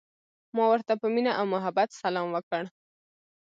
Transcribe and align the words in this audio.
ما 0.55 0.65
ورته 0.71 0.93
په 1.01 1.07
مینه 1.13 1.31
او 1.39 1.45
محبت 1.53 1.89
سلام 2.01 2.27
وکړ. 2.31 2.63